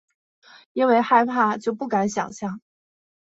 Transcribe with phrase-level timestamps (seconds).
[0.73, 2.59] 因为害怕就不敢想像